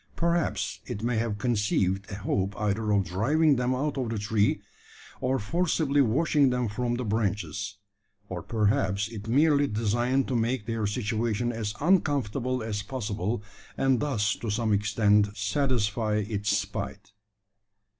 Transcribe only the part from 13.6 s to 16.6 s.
and thus to some extent satisfy its